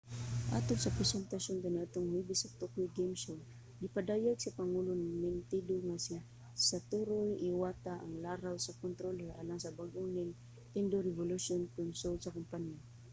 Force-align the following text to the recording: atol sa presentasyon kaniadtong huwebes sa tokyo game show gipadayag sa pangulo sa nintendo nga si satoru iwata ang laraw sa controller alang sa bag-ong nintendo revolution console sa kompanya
atol 0.57 0.77
sa 0.81 0.95
presentasyon 0.97 1.57
kaniadtong 1.63 2.09
huwebes 2.09 2.39
sa 2.41 2.53
tokyo 2.61 2.85
game 2.97 3.15
show 3.23 3.39
gipadayag 3.81 4.37
sa 4.41 4.55
pangulo 4.59 4.91
sa 4.95 5.21
nintendo 5.33 5.75
nga 5.87 5.97
si 6.05 6.11
satoru 6.67 7.19
iwata 7.49 7.93
ang 7.99 8.15
laraw 8.25 8.55
sa 8.65 8.77
controller 8.83 9.29
alang 9.33 9.59
sa 9.61 9.75
bag-ong 9.79 10.11
nintendo 10.15 10.97
revolution 11.09 11.61
console 11.77 12.19
sa 12.21 12.33
kompanya 12.37 12.77